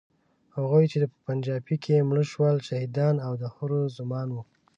[0.55, 4.43] هغوی چې په پنجابۍ کې مړه شول، شهیدان او د حورو زومان وو.